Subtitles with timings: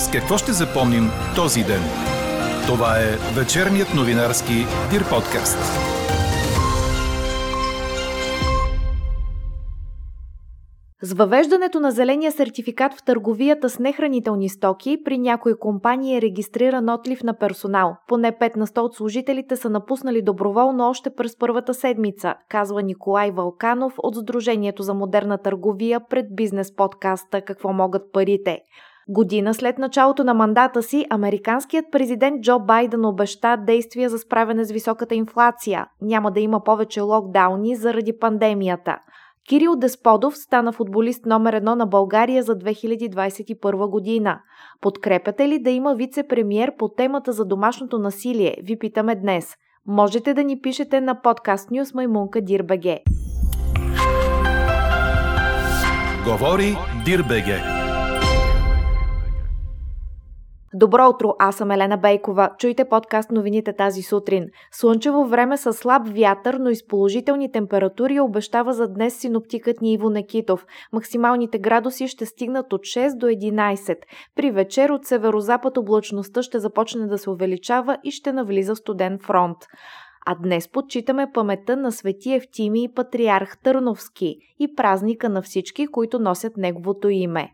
[0.00, 1.04] С какво ще запомним
[1.36, 1.82] този ден?
[2.66, 4.54] Това е вечерният новинарски
[4.90, 5.58] Дир подкаст.
[11.02, 16.88] С въвеждането на зеления сертификат в търговията с нехранителни стоки, при някои компании е регистриран
[16.88, 17.96] отлив на персонал.
[18.08, 23.30] Поне 5 на 100 от служителите са напуснали доброволно още през първата седмица, казва Николай
[23.30, 28.60] Валканов от Сдружението за модерна търговия пред бизнес подкаста «Какво могат парите».
[29.08, 34.72] Година след началото на мандата си, американският президент Джо Байден обеща действия за справяне с
[34.72, 35.86] високата инфлация.
[36.02, 38.96] Няма да има повече локдауни заради пандемията.
[39.48, 44.40] Кирил Десподов стана футболист номер едно на България за 2021 година.
[44.80, 48.56] Подкрепяте ли да има вице-премьер по темата за домашното насилие?
[48.62, 49.54] Ви питаме днес.
[49.86, 53.00] Можете да ни пишете на подкаст Нюс Маймунка Дирбеге.
[56.24, 57.79] Говори Дирбеге.
[60.74, 62.50] Добро утро, аз съм Елена Бейкова.
[62.58, 64.46] Чуйте подкаст новините тази сутрин.
[64.72, 70.10] Слънчево време с слаб вятър, но и положителни температури обещава за днес синоптикът ни Иво
[70.10, 70.66] Некитов.
[70.92, 73.96] Максималните градуси ще стигнат от 6 до 11.
[74.36, 79.58] При вечер от северозапад облачността ще започне да се увеличава и ще навлиза студен фронт.
[80.26, 86.18] А днес подчитаме паметта на свети Евтими и патриарх Търновски и празника на всички, които
[86.18, 87.52] носят неговото име.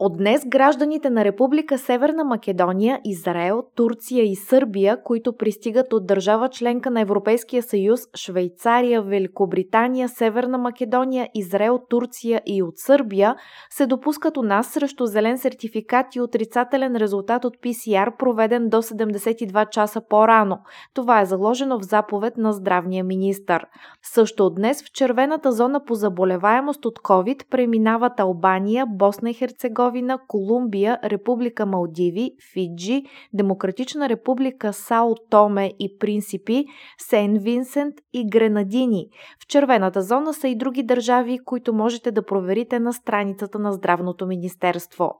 [0.00, 6.48] От днес гражданите на Република Северна Македония, Израел, Турция и Сърбия, които пристигат от държава
[6.48, 13.36] членка на Европейския съюз, Швейцария, Великобритания, Северна Македония, Израел, Турция и от Сърбия,
[13.70, 19.68] се допускат у нас срещу зелен сертификат и отрицателен резултат от ПСР, проведен до 72
[19.68, 20.58] часа по-рано.
[20.94, 23.66] Това е заложено в заповед на здравния министър.
[24.02, 29.87] Също от днес в червената зона по заболеваемост от COVID преминават Албания, Босна и Херцеговина,
[29.88, 36.64] Херцеговина, Колумбия, Република Малдиви, Фиджи, Демократична република Сао Томе и Принципи,
[36.98, 39.08] Сен Винсент и Гренадини.
[39.42, 44.26] В червената зона са и други държави, които можете да проверите на страницата на Здравното
[44.26, 45.14] министерство.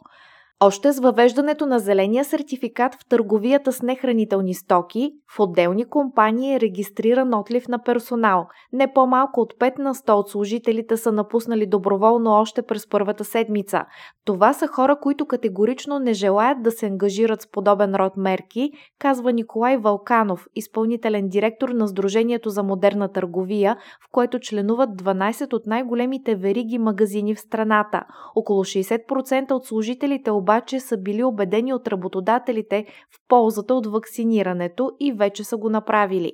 [0.61, 6.61] Още с въвеждането на зеления сертификат в търговията с нехранителни стоки, в отделни компании е
[6.61, 8.47] регистриран отлив на персонал.
[8.73, 13.85] Не по-малко от 5 на 100 от служителите са напуснали доброволно още през първата седмица.
[14.25, 19.33] Това са хора, които категорично не желаят да се ангажират с подобен род мерки, казва
[19.33, 26.35] Николай Валканов, изпълнителен директор на Сдружението за модерна търговия, в което членуват 12 от най-големите
[26.35, 28.03] вериги магазини в страната.
[28.37, 35.13] Около 60% от служителите обаче са били убедени от работодателите в ползата от вакцинирането и
[35.13, 36.33] вече са го направили.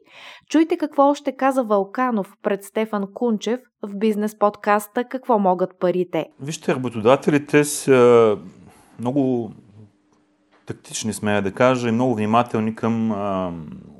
[0.48, 6.26] Чуйте какво още каза Валканов пред Стефан Кунчев в бизнес подкаста Какво могат парите.
[6.40, 8.38] Вижте, работодателите са
[8.98, 9.52] много
[10.66, 13.52] тактични, смея да кажа, и много внимателни към а,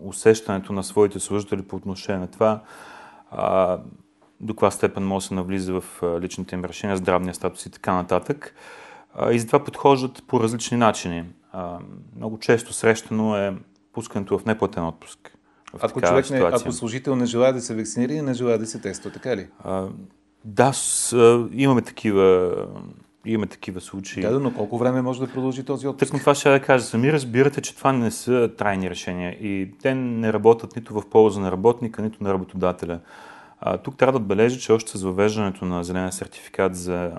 [0.05, 2.63] усещането на своите служители по отношение на това
[3.31, 3.79] а,
[4.41, 7.95] до каква степен може да се навлиза в личните им решения, здравния статус и така
[7.95, 8.55] нататък
[9.33, 11.25] и затова подхождат по различни начини.
[12.17, 13.55] Много често срещано е
[13.93, 15.39] пускането в неплатен отпуск.
[15.75, 18.67] В ако човек не, ако служител не желая да се вакцинира и не желая да
[18.67, 19.49] се тества, така ли?
[19.65, 19.87] А,
[20.45, 21.17] да, с,
[21.53, 22.57] имаме такива
[23.27, 24.23] Имаме такива случаи.
[24.23, 26.07] Да, но колко време може да продължи този отпуск?
[26.07, 26.85] Тъкмо това ще да кажа.
[26.85, 31.41] Сами разбирате, че това не са трайни решения и те не работят нито в полза
[31.41, 33.01] на работника, нито на работодателя.
[33.83, 37.13] Тук трябва да отбележа, че още с въвеждането на зелен сертификат за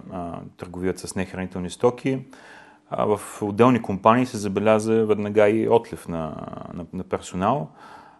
[0.57, 2.25] търговията с нехранителни стоки,
[2.91, 6.35] в отделни компании се забеляза веднага и отлив на,
[6.73, 7.69] на, на персонал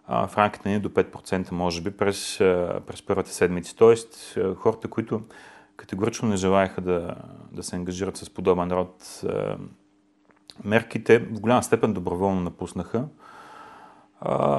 [0.08, 2.38] в рамките на до 5% може би през,
[2.86, 3.76] през първата седмица.
[3.76, 5.22] Тоест хората, които
[5.76, 7.14] категорично не желаяха да,
[7.52, 9.22] да се ангажират с подобен род
[10.64, 13.04] мерките, в голяма степен доброволно напуснаха.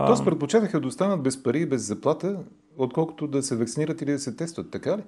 [0.06, 2.40] Тоест предпочитаха да останат без пари и без заплата,
[2.78, 5.02] отколкото да се вакцинират или да се тестват, така ли?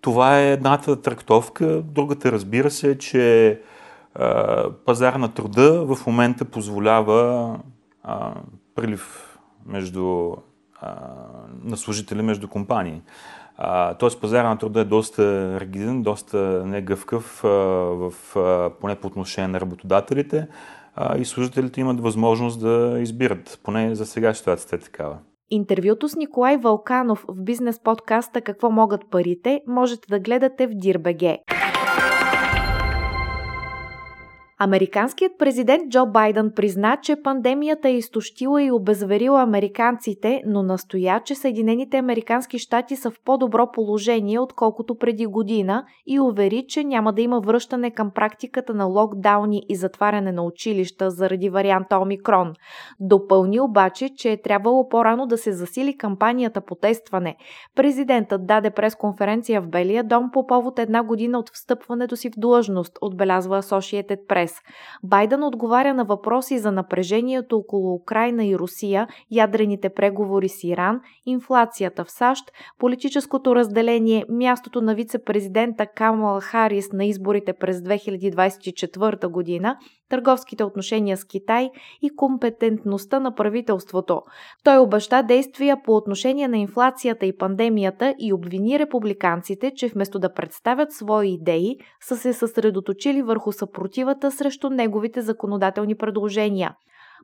[0.00, 1.82] Това е едната трактовка.
[1.82, 3.60] Другата, разбира се, е, че
[4.14, 7.58] а, пазар на труда в момента позволява
[8.02, 8.34] а,
[8.74, 10.32] прилив между,
[10.80, 10.94] а,
[11.64, 13.02] на служители между компании.
[13.98, 18.12] тоест пазара на труда е доста ригиден, доста негъвкав, в,
[18.80, 20.48] поне по отношение на работодателите
[21.18, 23.60] и служителите имат възможност да избират.
[23.62, 25.18] Поне за сега ситуацията е такава.
[25.54, 31.38] Интервюто с Николай Валканов в бизнес подкаста Какво могат парите можете да гледате в Дирбеге.
[34.58, 41.34] Американският президент Джо Байден призна, че пандемията е изтощила и обезверила американците, но настоя, че
[41.34, 47.22] Съединените американски щати са в по-добро положение, отколкото преди година и увери, че няма да
[47.22, 52.52] има връщане към практиката на локдауни и затваряне на училища заради варианта Омикрон.
[53.00, 57.36] Допълни обаче, че е трябвало по-рано да се засили кампанията по тестване.
[57.76, 62.98] Президентът даде пресконференция в Белия дом по повод една година от встъпването си в длъжност,
[63.00, 64.43] отбелязва Associated Press.
[65.02, 72.04] Байден отговаря на въпроси за напрежението около Украина и Русия, ядрените преговори с Иран, инфлацията
[72.04, 79.76] в САЩ, политическото разделение, мястото на вице-президента Камала Харис на изборите през 2024 година,
[80.08, 81.70] търговските отношения с Китай
[82.02, 84.22] и компетентността на правителството.
[84.64, 90.32] Той обеща действия по отношение на инфлацията и пандемията и обвини републиканците, че вместо да
[90.32, 96.74] представят свои идеи, са се съсредоточили върху съпротивата срещу неговите законодателни предложения.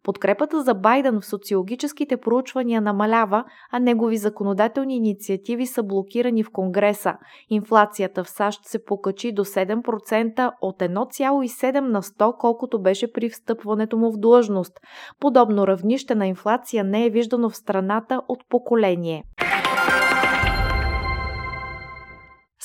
[0.02, 7.14] Подкрепата за Байден в социологическите проучвания намалява, а негови законодателни инициативи са блокирани в Конгреса.
[7.50, 13.96] Инфлацията в САЩ се покачи до 7% от 1,7 на 100, колкото беше при встъпването
[13.96, 14.80] му в длъжност.
[15.20, 19.24] Подобно равнище на инфлация не е виждано в страната от поколение.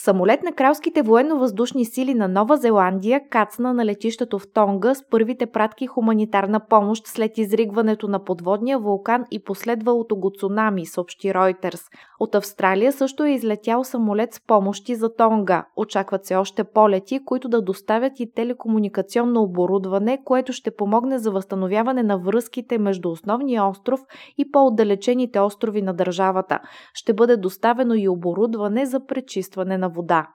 [0.05, 5.45] Самолет на кралските военно-въздушни сили на Нова Зеландия кацна на летището в Тонга с първите
[5.45, 11.81] пратки хуманитарна помощ след изригването на подводния вулкан и последвалото го цунами, съобщи Reuters.
[12.19, 15.65] От Австралия също е излетял самолет с помощи за Тонга.
[15.75, 22.03] Очакват се още полети, които да доставят и телекомуникационно оборудване, което ще помогне за възстановяване
[22.03, 23.99] на връзките между основния остров
[24.37, 26.59] и по-отдалечените острови на държавата.
[26.93, 30.27] Ще бъде доставено и оборудване за пречистване на вода.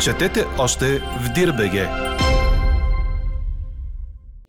[0.00, 2.17] Четете още в Дирбеге.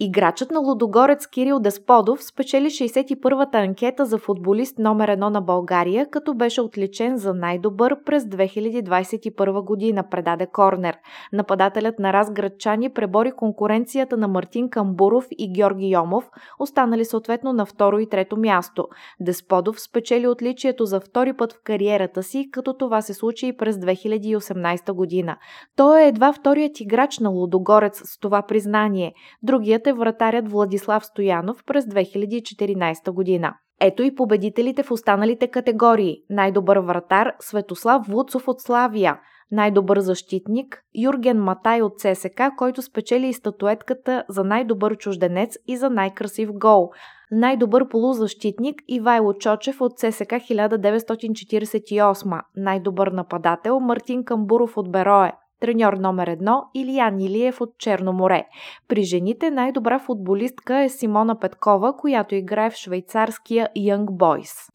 [0.02, 6.34] Играчът на Лудогорец Кирил Десподов спечели 61-та анкета за футболист номер 1 на България, като
[6.34, 10.98] беше отличен за най-добър през 2021 година, предаде Корнер.
[11.34, 16.30] Нападателят на Разградчани пребори конкуренцията на Мартин Камбуров и Георги Йомов,
[16.60, 18.88] останали съответно на второ и трето място.
[19.20, 23.76] Десподов спечели отличието за втори път в кариерата си, като това се случи и през
[23.76, 25.38] 2018 година.
[25.76, 29.14] Той е едва вторият играч на Лудогорец с това признание.
[29.44, 33.54] Другият е вратарят Владислав Стоянов през 2014 година.
[33.82, 36.18] Ето и победителите в останалите категории.
[36.30, 39.20] Най-добър вратар Светослав Вуцов от Славия,
[39.52, 45.90] най-добър защитник Юрген Матай от ЦСК, който спечели и статуетката за най-добър чужденец и за
[45.90, 46.90] най-красив гол.
[47.32, 56.28] Най-добър полузащитник Ивайло Чочев от ЦСК 1948, най-добър нападател Мартин Камбуров от Берое, Треньор номер
[56.28, 58.46] едно Илиян Илиев от Черно море.
[58.88, 64.70] При жените най-добра футболистка е Симона Петкова, която играе в швейцарския Young Boys.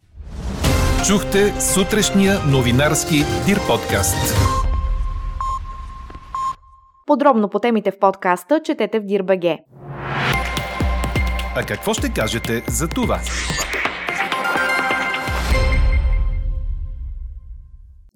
[1.07, 3.17] Чухте сутрешния новинарски
[3.47, 4.35] Дир подкаст.
[7.07, 9.59] Подробно по темите в подкаста четете в Дирбеге.
[11.57, 13.19] А какво ще кажете за това?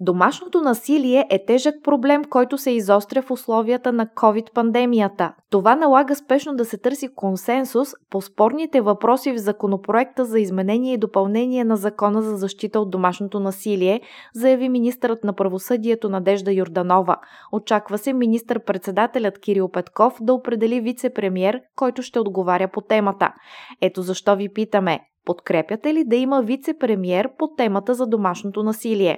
[0.01, 5.33] Домашното насилие е тежък проблем, който се изостря в условията на COVID-пандемията.
[5.49, 10.97] Това налага спешно да се търси консенсус по спорните въпроси в законопроекта за изменение и
[10.97, 14.01] допълнение на Закона за защита от домашното насилие,
[14.33, 17.17] заяви министърът на правосъдието Надежда Йорданова.
[17.51, 23.33] Очаква се министър-председателят Кирил Петков да определи вице-премьер, който ще отговаря по темата.
[23.81, 24.99] Ето защо ви питаме.
[25.25, 29.17] Подкрепяте ли да има вице-премьер по темата за домашното насилие?